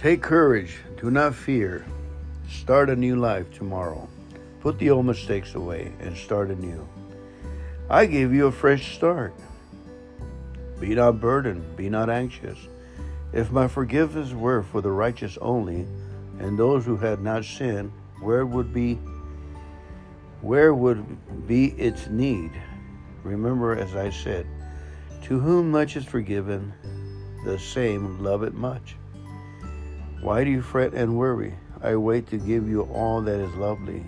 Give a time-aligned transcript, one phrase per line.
[0.00, 0.78] Take courage.
[0.98, 1.84] Do not fear.
[2.48, 4.08] Start a new life tomorrow.
[4.60, 6.88] Put the old mistakes away and start anew.
[7.90, 9.34] I give you a fresh start.
[10.80, 12.58] Be not burdened, be not anxious.
[13.34, 15.86] If my forgiveness were for the righteous only,
[16.38, 18.94] and those who had not sinned, where would be
[20.40, 22.52] where would be its need?
[23.22, 24.46] Remember as I said,
[25.24, 26.72] to whom much is forgiven,
[27.44, 28.96] the same love it much.
[30.22, 31.54] Why do you fret and worry?
[31.82, 34.04] I wait to give you all that is lovely.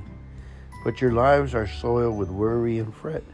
[0.85, 3.25] But your lives are soiled with worry and fret.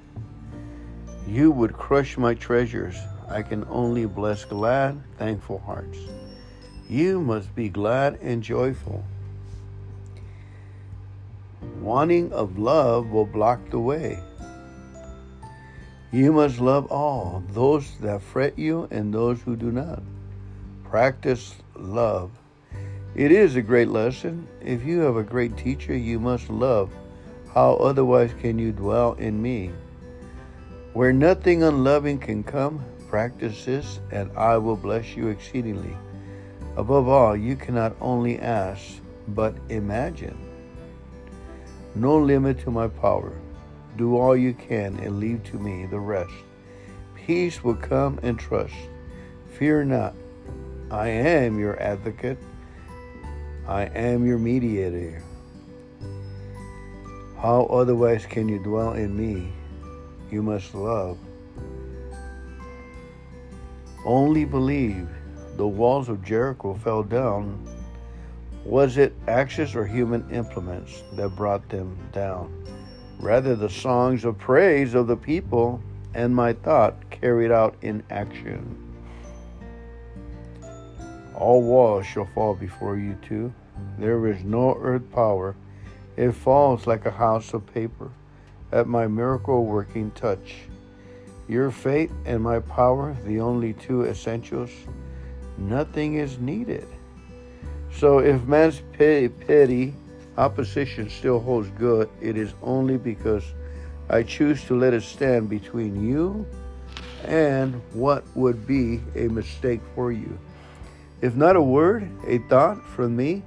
[1.26, 2.96] You would crush my treasures.
[3.28, 5.98] I can only bless glad, thankful hearts.
[6.88, 9.04] You must be glad and joyful.
[11.80, 14.22] Wanting of love will block the way.
[16.12, 20.02] You must love all, those that fret you and those who do not.
[20.84, 22.30] Practice love.
[23.14, 24.46] It is a great lesson.
[24.60, 26.90] If you have a great teacher, you must love.
[27.52, 29.72] How otherwise can you dwell in me?
[30.92, 35.96] Where nothing unloving can come, practice this, and I will bless you exceedingly.
[36.76, 38.84] Above all, you cannot only ask,
[39.28, 40.38] but imagine.
[41.94, 43.32] No limit to my power.
[43.96, 46.32] Do all you can and leave to me the rest.
[47.16, 48.74] Peace will come and trust.
[49.58, 50.14] Fear not.
[50.90, 52.38] I am your advocate.
[53.68, 55.22] I am your mediator.
[57.38, 59.52] How otherwise can you dwell in me?
[60.30, 61.18] You must love.
[64.04, 65.08] Only believe.
[65.56, 67.68] The walls of Jericho fell down.
[68.64, 72.58] Was it axes or human implements that brought them down?
[73.18, 75.80] rather the songs of praise of the people
[76.14, 78.87] and my thought carried out in action.
[81.38, 83.52] All walls shall fall before you too.
[83.96, 85.54] There is no earth power.
[86.16, 88.10] It falls like a house of paper
[88.72, 90.56] at my miracle working touch.
[91.48, 94.70] Your faith and my power, the only two essentials,
[95.56, 96.88] nothing is needed.
[97.94, 99.94] So if man's pity
[100.36, 103.44] opposition still holds good, it is only because
[104.10, 106.44] I choose to let it stand between you
[107.24, 110.36] and what would be a mistake for you.
[111.20, 113.42] If not a word, a thought from me,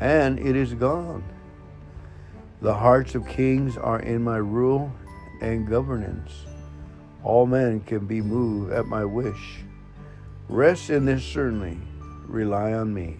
[0.00, 1.24] and it is gone.
[2.60, 4.92] The hearts of kings are in my rule
[5.40, 6.32] and governance.
[7.24, 9.60] All men can be moved at my wish.
[10.48, 11.78] Rest in this certainly.
[12.26, 13.16] Rely on me.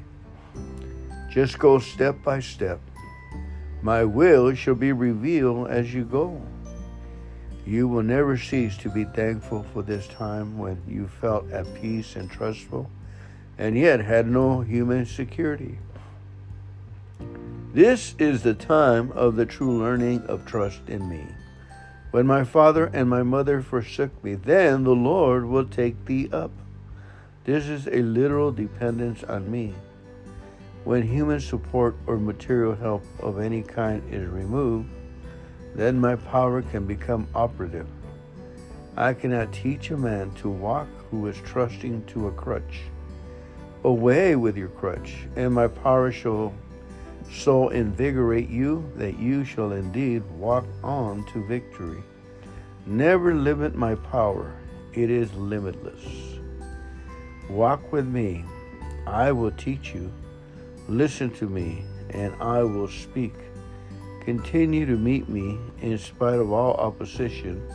[1.31, 2.81] Just go step by step.
[3.83, 6.41] My will shall be revealed as you go.
[7.67, 12.17] You will never cease to be thankful for this time when you felt at peace
[12.17, 12.91] and trustful,
[13.59, 15.79] and yet had no human security.
[17.75, 21.27] This is the time of the true learning of trust in me.
[22.11, 26.51] When my father and my mother forsook me, then the Lord will take thee up.
[27.45, 29.75] This is a literal dependence on me.
[30.85, 34.89] When human support or material help of any kind is removed,
[35.75, 37.87] then my power can become operative.
[38.97, 42.81] I cannot teach a man to walk who is trusting to a crutch.
[43.89, 46.53] Away with your crutch, and my power shall
[47.33, 52.03] so invigorate you that you shall indeed walk on to victory.
[52.85, 54.55] Never limit my power,
[54.93, 56.05] it is limitless.
[57.49, 58.45] Walk with me,
[59.07, 60.13] I will teach you
[60.87, 63.33] Listen to me, and I will speak.
[64.21, 67.67] Continue to meet me in spite of all opposition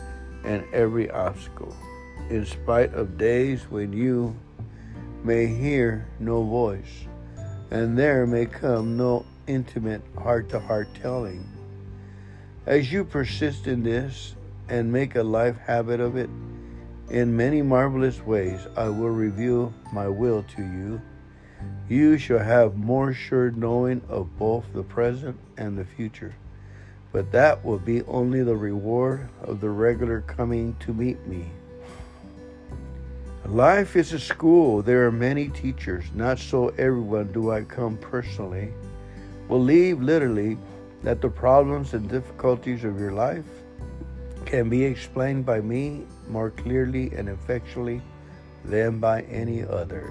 [0.44, 1.74] and every obstacle,
[2.30, 4.36] in spite of days when you
[5.24, 7.06] may hear no voice,
[7.70, 11.44] and there may come no intimate heart to heart telling.
[12.66, 14.36] As you persist in this
[14.68, 16.30] and make a life habit of it,
[17.10, 21.00] in many marvelous ways I will reveal my will to you
[21.88, 26.34] you shall have more sure knowing of both the present and the future.
[27.12, 31.50] But that will be only the reward of the regular coming to meet me.
[33.46, 34.80] Life is a school.
[34.80, 36.06] There are many teachers.
[36.14, 38.72] Not so everyone do I come personally.
[39.48, 40.56] Believe literally
[41.02, 43.44] that the problems and difficulties of your life
[44.46, 48.00] can be explained by me more clearly and effectually
[48.64, 50.10] than by any other.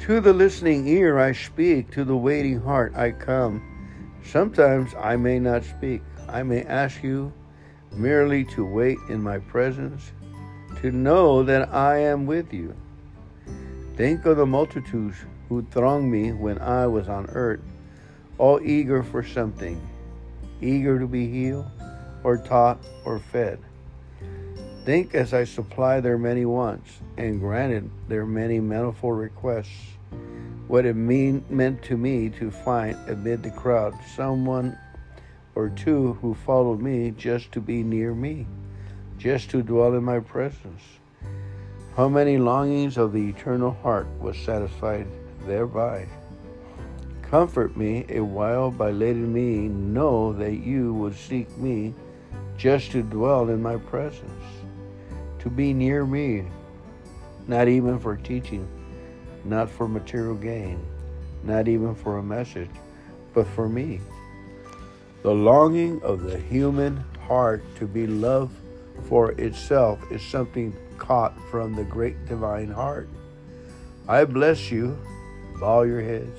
[0.00, 3.62] To the listening ear I speak, to the waiting heart I come.
[4.22, 6.02] Sometimes I may not speak.
[6.28, 7.32] I may ask you
[7.92, 10.12] merely to wait in my presence,
[10.82, 12.74] to know that I am with you.
[13.96, 15.16] Think of the multitudes
[15.48, 17.60] who thronged me when I was on earth,
[18.36, 19.80] all eager for something,
[20.60, 21.66] eager to be healed,
[22.24, 23.60] or taught, or fed.
[24.84, 29.92] Think as I supply their many wants and granted their many manifold requests,
[30.66, 34.76] what it mean, meant to me to find amid the crowd someone
[35.54, 38.48] or two who followed me just to be near me,
[39.22, 40.82] just to dwell in my presence.
[41.96, 45.06] How many longings of the eternal heart was satisfied
[45.46, 46.08] thereby.
[47.22, 51.94] Comfort me a while by letting me know that you would seek me
[52.58, 54.44] just to dwell in my presence,
[55.38, 56.44] to be near me,
[57.46, 58.68] not even for teaching,
[59.44, 60.84] not for material gain,
[61.44, 62.70] not even for a message,
[63.34, 64.00] but for me.
[65.22, 68.56] The longing of the human heart to be loved
[69.08, 73.08] for itself is something caught from the great divine heart.
[74.08, 74.98] I bless you
[75.60, 76.38] bow your heads.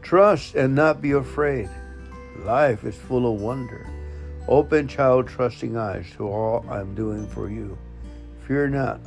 [0.00, 1.68] Trust and not be afraid.
[2.38, 3.86] Life is full of wonder.
[4.48, 7.76] Open, child, trusting eyes to all I'm doing for you.
[8.46, 9.00] Fear not.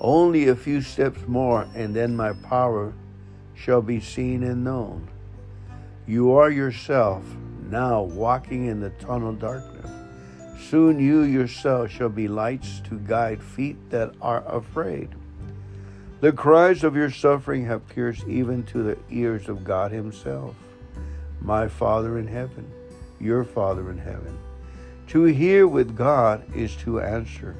[0.00, 2.92] Only a few steps more, and then my power
[3.54, 5.08] shall be seen and known.
[6.06, 7.24] You are yourself
[7.70, 9.90] now walking in the tunnel darkness.
[10.58, 15.08] Soon you yourself shall be lights to guide feet that are afraid.
[16.20, 20.56] The cries of your suffering have pierced even to the ears of God Himself,
[21.40, 22.68] my Father in heaven,
[23.20, 24.36] your Father in heaven.
[25.08, 27.54] To hear with God is to answer,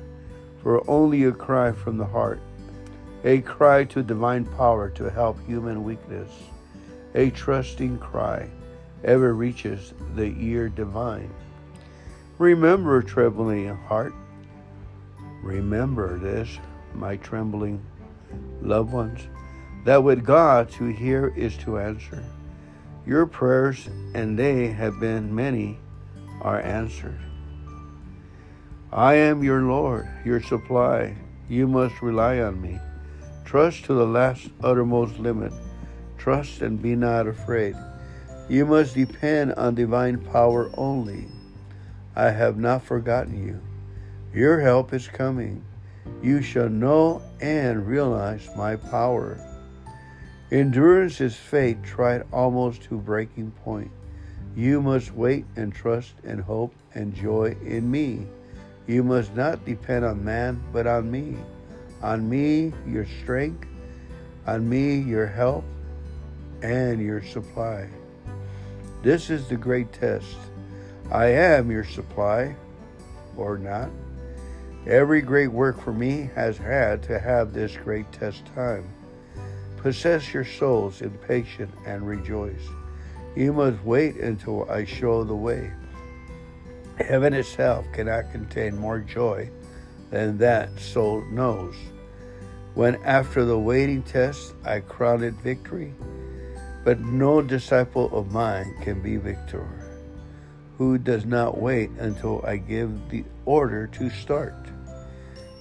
[0.61, 2.41] for only a cry from the heart,
[3.25, 6.31] a cry to divine power to help human weakness,
[7.15, 8.49] a trusting cry
[9.05, 11.31] ever reaches the ear divine.
[12.39, 14.15] Remember, trembling heart,
[15.43, 16.49] remember this,
[16.95, 17.83] my trembling
[18.63, 19.21] loved ones,
[19.85, 22.23] that with God to hear is to answer.
[23.07, 25.79] Your prayers, and they have been many,
[26.43, 27.19] are answered.
[28.93, 31.17] I am your Lord, your supply.
[31.49, 32.79] You must rely on me.
[33.45, 35.53] Trust to the last uttermost limit.
[36.19, 37.75] Trust and be not afraid.
[38.49, 41.29] You must depend on divine power only.
[42.17, 43.61] I have not forgotten you.
[44.33, 45.65] Your help is coming
[46.23, 49.39] you shall know and realize my power.
[50.51, 53.91] Endurance is faith tried almost to breaking point.
[54.57, 58.27] You must wait and trust and hope and joy in me.
[58.87, 61.37] You must not depend on man, but on me.
[62.03, 63.69] On me, your strength.
[64.47, 65.65] On me, your help
[66.63, 67.89] and your supply.
[69.09, 70.37] This is the great test.
[71.11, 72.55] I am your supply
[73.39, 73.89] or not.
[74.87, 78.87] Every great work for me has had to have this great test time.
[79.79, 82.61] Possess your souls in patience and rejoice.
[83.35, 85.73] You must wait until I show the way.
[86.99, 89.49] Heaven itself cannot contain more joy
[90.11, 91.77] than that soul knows.
[92.75, 95.95] When after the waiting test I crowned it victory,
[96.89, 99.69] but no disciple of mine can be victor
[100.79, 104.55] who does not wait until I give the order to start.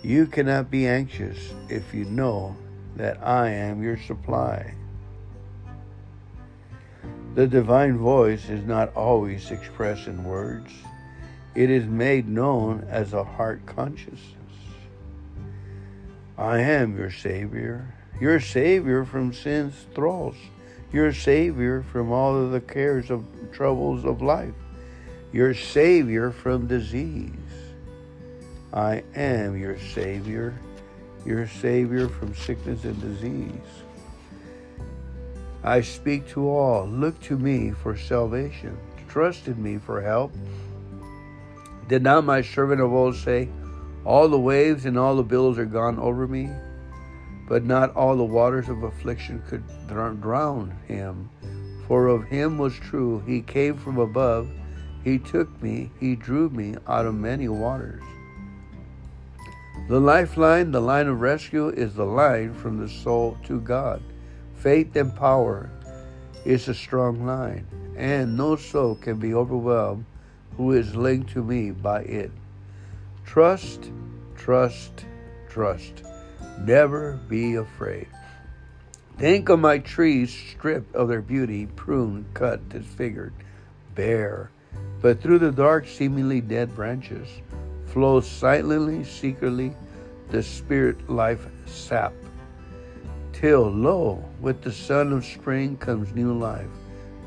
[0.02, 2.56] You cannot be anxious if you know
[2.96, 4.74] that I am your supply.
[7.36, 10.72] The divine voice is not always expressed in words,
[11.56, 14.54] it is made known as a heart consciousness.
[16.38, 20.38] I am your Savior, your Savior from sin's thralls,
[20.92, 24.54] your Savior from all of the cares of troubles of life
[25.32, 27.32] your Savior from disease.
[28.74, 30.58] I am your Savior,
[31.26, 33.52] your Savior from sickness and disease.
[35.64, 38.78] I speak to all, look to me for salvation,
[39.10, 40.32] trust in me for help.
[41.90, 43.50] Did not my servant of old say,
[44.06, 46.50] All the waves and all the billows are gone over me?
[47.48, 51.30] But not all the waters of affliction could drown him.
[51.88, 54.48] For of him was true, he came from above
[55.08, 58.04] he took me, He drew me out of many waters.
[59.88, 64.02] The lifeline, the line of rescue, is the line from the soul to God.
[64.56, 65.70] Faith and power
[66.44, 70.04] is a strong line, and no soul can be overwhelmed
[70.58, 72.32] who is linked to me by it.
[73.24, 73.90] Trust,
[74.36, 75.06] trust,
[75.48, 76.04] trust.
[76.60, 78.08] Never be afraid.
[79.18, 83.34] Think of my trees stripped of their beauty, pruned, cut, disfigured,
[83.96, 84.52] bare
[85.02, 87.28] but through the dark, seemingly dead branches
[87.86, 89.74] flows silently, secretly,
[90.30, 92.14] the spirit life sap.
[93.32, 96.68] Till, lo, with the sun of spring comes new life.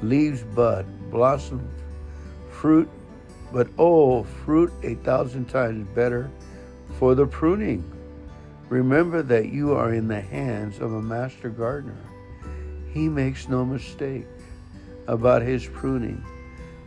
[0.02, 1.66] Leaves bud, blossom,
[2.50, 2.88] fruit,
[3.52, 6.30] but oh, fruit a thousand times better
[6.98, 7.84] for the pruning.
[8.70, 12.04] Remember that you are in the hands of a master gardener.
[12.92, 14.28] He makes no mistake
[15.08, 16.24] about his pruning.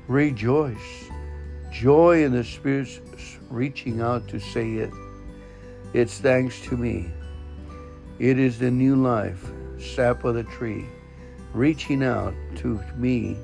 [0.07, 1.09] Rejoice.
[1.73, 3.01] Joy in the Spirit's
[3.49, 4.91] reaching out to say it.
[5.93, 7.11] It's thanks to me.
[8.17, 10.85] It is the new life, sap of the tree,
[11.53, 13.35] reaching out to me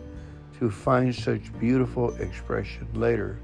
[0.59, 3.37] to find such beautiful expression later.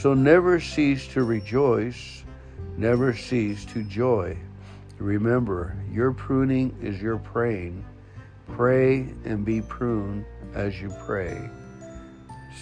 [0.00, 2.23] So never cease to rejoice,
[2.76, 4.36] never cease to joy.
[4.98, 7.84] Remember, your pruning is your praying.
[8.52, 11.50] Pray and be pruned as you pray.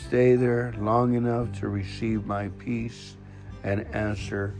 [0.06, 3.16] Stay there long enough to receive my peace
[3.64, 4.54] and answer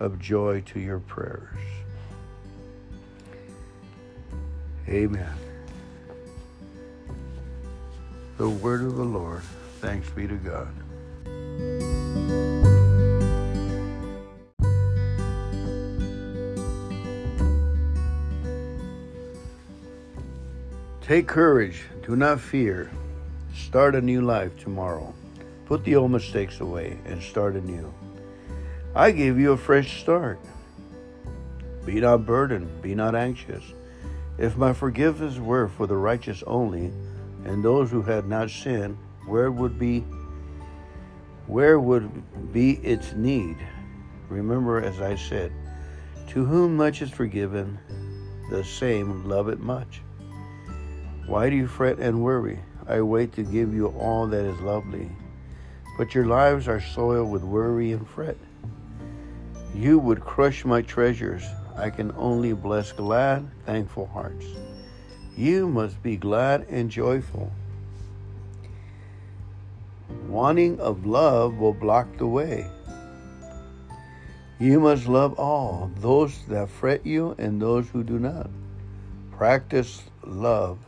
[0.00, 1.56] of joy to your prayers.
[4.88, 5.34] Amen.
[8.38, 9.42] The word of the Lord.
[9.80, 11.87] Thanks be to God.
[21.08, 21.84] Take courage.
[22.06, 22.90] Do not fear.
[23.54, 25.14] Start a new life tomorrow.
[25.64, 27.94] Put the old mistakes away and start anew.
[28.94, 30.38] I give you a fresh start.
[31.86, 33.64] Be not burdened, be not anxious.
[34.36, 36.92] If my forgiveness were for the righteous only,
[37.46, 40.00] and those who had not sinned, where would be
[41.46, 43.56] where would be its need?
[44.28, 45.52] Remember as I said,
[46.28, 47.78] to whom much is forgiven,
[48.50, 50.02] the same love it much.
[51.28, 52.58] Why do you fret and worry?
[52.88, 55.10] I wait to give you all that is lovely.
[55.98, 58.38] But your lives are soiled with worry and fret.
[59.74, 61.44] You would crush my treasures.
[61.76, 64.46] I can only bless glad, thankful hearts.
[65.36, 67.52] You must be glad and joyful.
[70.28, 72.66] Wanting of love will block the way.
[74.58, 78.48] You must love all, those that fret you and those who do not.
[79.30, 80.87] Practice love.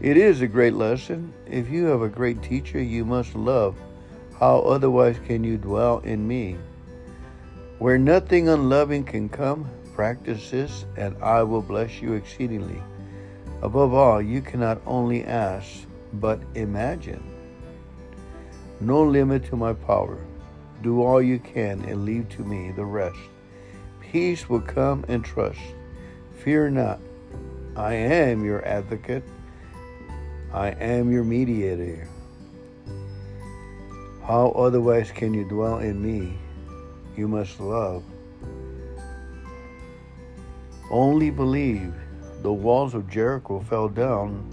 [0.00, 1.32] It is a great lesson.
[1.46, 3.76] If you have a great teacher, you must love.
[4.38, 6.58] How otherwise can you dwell in me?
[7.78, 12.82] Where nothing unloving can come, practice this, and I will bless you exceedingly.
[13.62, 17.22] Above all, you cannot only ask, but imagine.
[18.80, 20.18] No limit to my power.
[20.82, 23.18] Do all you can and leave to me the rest.
[24.00, 25.60] Peace will come and trust.
[26.34, 27.00] Fear not.
[27.74, 29.24] I am your advocate.
[30.52, 32.08] I am your mediator.
[34.22, 36.38] How otherwise can you dwell in me?
[37.16, 38.02] you must love.
[40.90, 41.94] Only believe
[42.42, 44.52] the walls of Jericho fell down.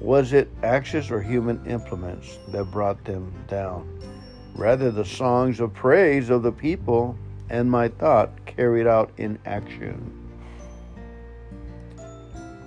[0.00, 4.00] Was it axes or human implements that brought them down?
[4.54, 7.16] Rather, the songs of praise of the people
[7.50, 10.25] and my thought carried out in action.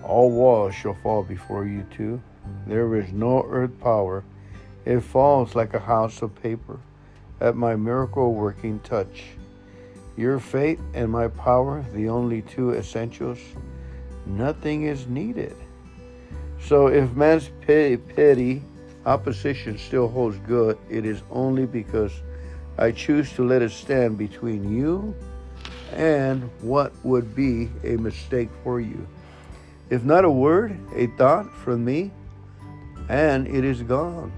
[0.10, 2.20] All walls shall fall before you too.
[2.66, 4.24] There is no earth power.
[4.84, 6.80] It falls like a house of paper
[7.40, 9.26] at my miracle working touch.
[10.18, 13.38] Your faith and my power, the only two essentials,
[14.26, 15.56] nothing is needed.
[16.60, 18.64] So if man's petty
[19.06, 22.14] opposition still holds good, it is only because
[22.80, 25.14] I choose to let it stand between you
[25.94, 29.08] and what would be a mistake for you.
[29.90, 32.12] If not a word, a thought from me,
[33.10, 34.32] and it is gone.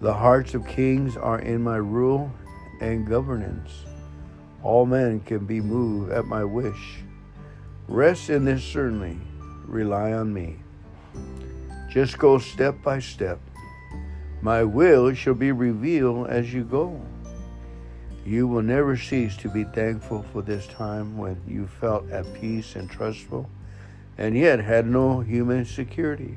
[0.00, 2.30] The hearts of kings are in my rule
[2.80, 3.84] and governance.
[4.62, 6.98] All men can be moved at my wish.
[7.88, 9.18] Rest in this certainly.
[9.64, 10.56] Rely on me.
[11.88, 13.40] Just go step by step.
[14.42, 17.00] My will shall be revealed as you go.
[18.24, 22.76] You will never cease to be thankful for this time when you felt at peace
[22.76, 23.48] and trustful,
[24.20, 26.36] and yet had no human security.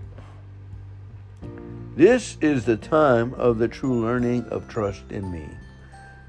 [1.98, 5.50] This is the time of the true learning of trust in me.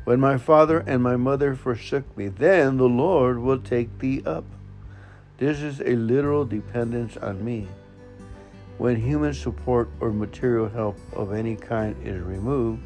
[0.02, 4.44] When my father and my mother forsook me, then the Lord will take thee up.
[5.38, 7.68] This is a literal dependence on me.
[8.76, 12.82] When human support or material help of any kind is removed,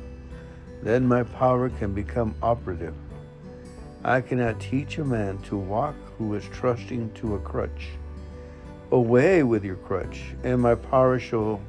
[0.83, 2.95] then my power can become operative.
[4.05, 7.89] I cannot teach a man to walk who is trusting to a crutch.
[8.91, 11.61] Away with your crutch, and my power shall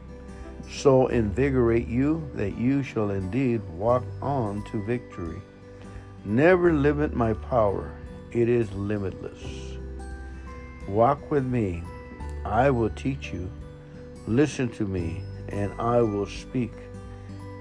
[0.70, 5.42] so invigorate you that you shall indeed walk on to victory.
[6.24, 7.92] Never limit my power,
[8.32, 9.44] it is limitless.
[10.88, 11.84] Walk with me,
[12.46, 13.52] I will teach you.
[14.26, 16.72] Listen to me, and I will speak.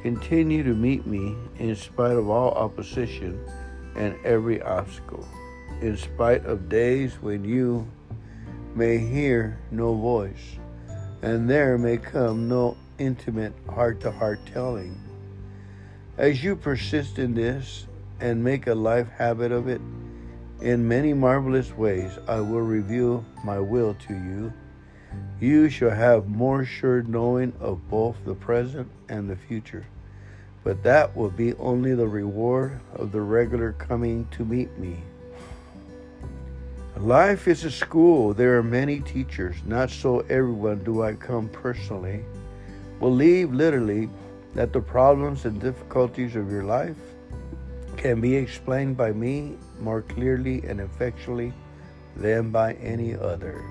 [0.02, 3.44] Continue to meet me in spite of all opposition
[3.96, 5.26] and every obstacle,
[5.80, 7.88] in spite of days when you
[8.78, 10.56] may hear no voice,
[11.20, 14.98] and there may come no intimate heart to heart telling.
[16.16, 17.86] As you persist in this
[18.20, 19.80] and make a life habit of it,
[20.60, 24.52] in many marvelous ways I will reveal my will to you.
[25.40, 29.84] You shall have more sure knowing of both the present and the future
[30.68, 34.98] but that will be only the reward of the regular coming to meet me.
[37.00, 38.34] Life is a school.
[38.34, 39.54] There are many teachers.
[39.64, 42.24] Not so everyone do I come personally.
[42.98, 44.10] Believe literally
[44.54, 46.96] that the problems and difficulties of your life
[47.96, 51.52] can be explained by me more clearly and effectually
[52.16, 53.64] than by any other.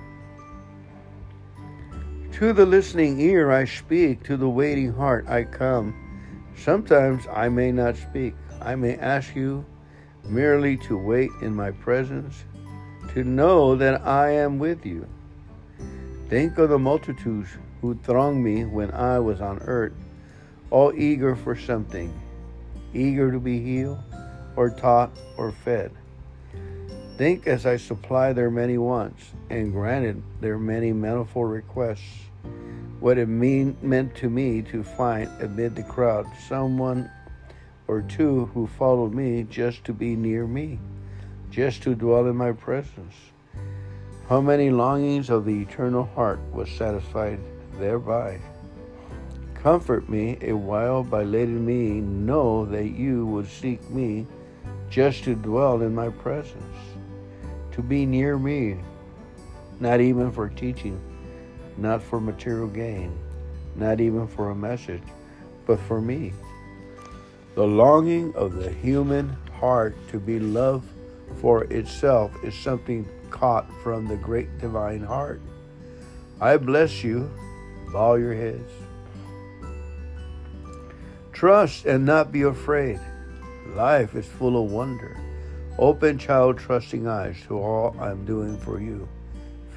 [2.34, 5.94] To the listening ear I speak, to the waiting heart I come.
[6.56, 8.36] Sometimes I may not speak.
[8.62, 9.66] I may ask you
[10.24, 12.46] merely to wait in my presence,
[13.18, 15.08] to know that I am with you.
[16.30, 17.50] Think of the multitudes
[17.82, 19.94] who thronged me when I was on earth,
[20.70, 22.14] all eager for something,
[22.94, 23.98] eager to be healed,
[24.56, 25.92] or taught, or fed.
[27.18, 32.30] Think as I supply their many wants and granted their many manifold requests
[33.00, 37.10] what it mean, meant to me to find amid the crowd someone
[37.88, 40.78] or two who followed me just to be near me,
[41.58, 43.16] just to dwell in my presence.
[44.30, 47.40] How many longings of the eternal heart was satisfied
[47.80, 48.40] thereby.
[49.56, 54.28] Comfort me a while by letting me know that you would seek me
[54.92, 56.78] just to dwell in my presence,
[57.72, 58.78] to be near me,
[59.80, 61.02] not even for teaching
[61.76, 63.17] not for material gain,
[63.76, 65.04] not even for a message,
[65.65, 66.34] but for me.
[67.56, 70.88] The longing of the human heart to be loved
[71.36, 75.42] for itself is something caught from the great divine heart.
[76.40, 77.32] I bless you.
[77.92, 78.72] Bow your heads.
[81.32, 83.00] Trust and not be afraid.
[83.76, 85.20] Life is full of wonder.
[85.78, 89.08] Open, child, trusting eyes to all I'm doing for you.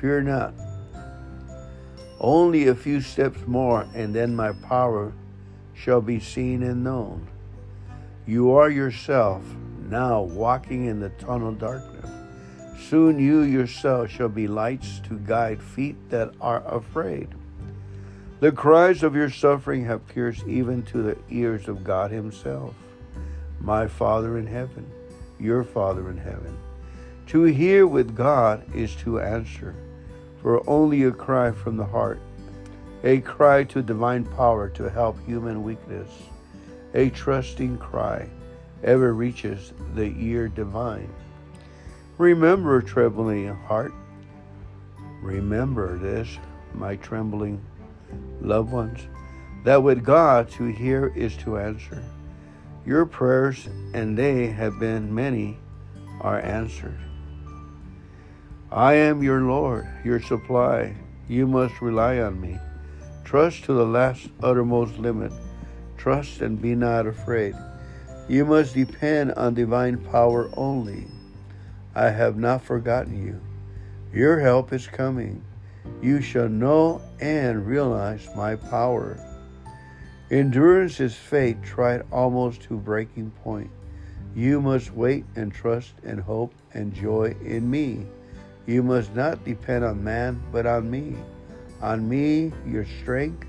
[0.01, 0.55] Fear not.
[2.19, 5.13] Only a few steps more, and then my power
[5.75, 7.27] shall be seen and known.
[8.27, 9.43] You are yourself
[9.91, 12.09] now walking in the tunnel darkness.
[12.79, 17.29] Soon you yourself shall be lights to guide feet that are afraid.
[18.41, 22.75] The cries of your suffering have pierced even to the ears of God Himself,
[23.61, 24.91] my Father in heaven,
[25.39, 26.57] your Father in heaven.
[27.29, 29.75] To hear with God is to answer
[30.41, 32.19] for only a cry from the heart,
[33.05, 36.11] a cry to divine power to help human weakness,
[36.95, 38.29] a trusting cry
[38.83, 41.13] ever reaches the ear divine.
[42.19, 43.93] Remember, trembling heart,
[45.23, 46.29] remember this,
[46.75, 47.65] my trembling
[48.41, 49.01] loved ones,
[49.65, 52.03] that with God to hear is to answer.
[52.87, 55.59] Your prayers, and they have been many,
[56.21, 56.99] are answered.
[58.71, 60.95] I am your Lord, your supply.
[61.29, 62.59] You must rely on me.
[63.25, 65.33] Trust to the last uttermost limit.
[65.97, 67.55] Trust and be not afraid.
[68.31, 71.09] You must depend on divine power only.
[71.97, 73.41] I have not forgotten you.
[74.17, 75.43] Your help is coming.
[76.01, 79.19] You shall know and realize my power.
[80.31, 83.73] Endurance is faith tried almost to breaking point.
[84.37, 88.07] You must wait and trust and hope and joy in me.
[88.65, 91.17] You must not depend on man, but on me.
[91.83, 93.49] On me, your strength,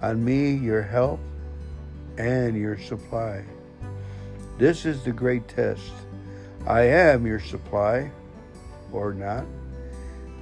[0.00, 1.18] on me, your help,
[2.18, 3.44] and your supply.
[4.58, 5.92] This is the great test.
[6.66, 8.10] I am your supply,
[8.90, 9.44] or not.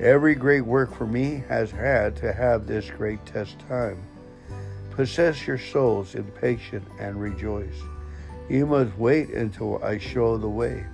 [0.00, 4.02] Every great work for me has had to have this great test time.
[4.90, 7.74] Possess your souls in patience and rejoice.
[8.48, 10.84] You must wait until I show the way.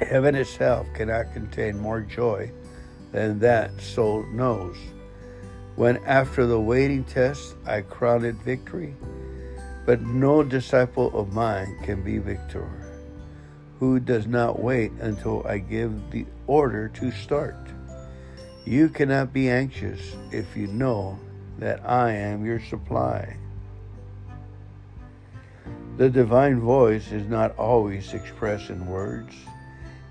[0.00, 2.50] Heaven itself cannot contain more joy
[3.12, 4.76] than that soul knows.
[5.76, 8.96] When after the waiting test I crowned it victory,
[9.84, 12.82] but no disciple of mine can be victor
[13.82, 17.56] who does not wait until I give the order to start.
[18.64, 21.18] You cannot be anxious if you know
[21.58, 23.36] that I am your supply.
[25.96, 29.34] The divine voice is not always expressed in words.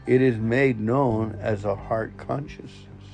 [0.06, 3.06] It is made known as a heart consciousness.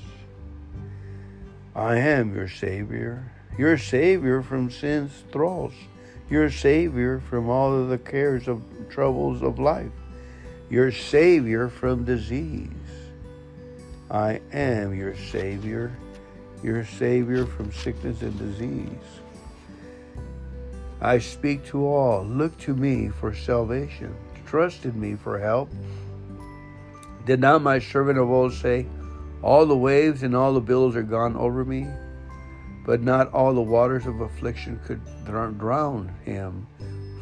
[1.75, 5.75] I am your Savior, your Savior from sin's thralls,
[6.29, 9.91] your Savior from all of the cares of troubles of life,
[10.69, 12.69] your Savior from disease.
[14.11, 15.95] I am your Savior,
[16.63, 19.21] your Savior from sickness and disease.
[20.99, 25.69] I speak to all, look to me for salvation, trust in me for help.
[27.25, 28.85] Did not my servant of old say,
[29.41, 31.87] All the waves and all the billows are gone over me?
[32.87, 36.65] But not all the waters of affliction could drown him.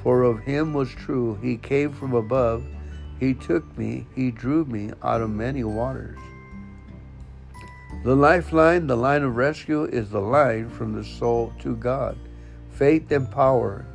[0.03, 2.63] For of him was true, he came from above,
[3.19, 6.19] he took me, he drew me out of many waters.
[8.03, 12.15] The lifeline, the line of rescue, is the line from the soul to God.
[12.69, 13.87] Faith and power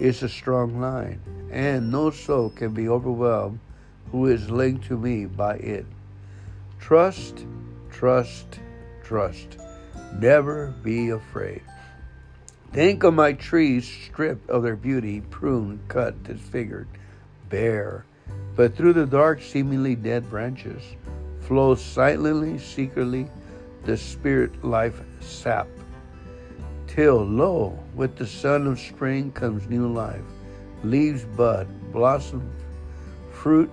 [0.00, 3.60] is a strong line, and no soul can be overwhelmed
[4.10, 5.84] who is linked to me by it.
[6.80, 7.44] Trust,
[7.90, 8.60] trust,
[9.02, 9.58] trust.
[10.18, 11.62] Never be afraid.
[12.72, 16.88] Think of my trees stripped of their beauty, pruned, cut, disfigured,
[17.48, 18.04] bare,
[18.56, 20.82] but through the dark, seemingly dead branches
[21.40, 23.28] flows silently, secretly,
[23.84, 25.68] the spirit life sap
[26.86, 30.22] till lo, with the sun of spring comes new life.
[30.84, 32.48] Leaves bud, blossom,
[33.32, 33.70] fruit,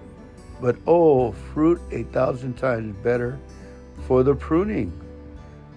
[0.60, 3.38] but oh, fruit a thousand times better
[4.08, 4.92] for the pruning.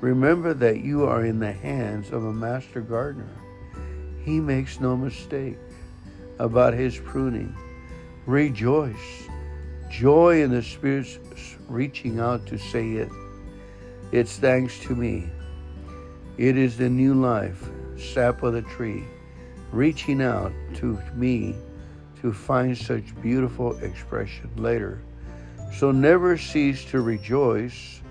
[0.05, 3.35] Remember that you are in the hands of a master gardener.
[4.23, 5.57] He makes no mistake
[6.39, 7.57] about his pruning.
[8.27, 9.29] Rejoice.
[9.91, 11.19] Joy in the Spirit's
[11.71, 13.09] reaching out to say it.
[14.13, 15.31] It's thanks to me.
[16.37, 19.05] It is the new life, sap of the tree,
[19.73, 21.57] reaching out to me
[22.21, 25.01] to find such beautiful expression later.
[25.73, 28.03] So never cease to rejoice,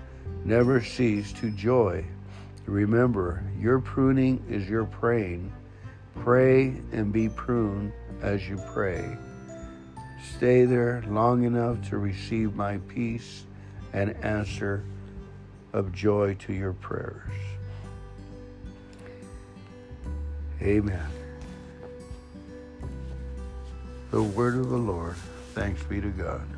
[0.44, 2.04] never cease to joy.
[2.66, 5.52] Remember, your pruning is your praying.
[6.20, 9.16] Pray and be pruned as you pray.
[10.36, 13.44] Stay there long enough to receive my peace
[13.92, 14.82] and answer
[15.72, 17.32] of joy to your prayers.
[20.62, 21.06] Amen.
[24.10, 25.16] The word of the Lord.
[25.54, 26.53] Thanks be to God.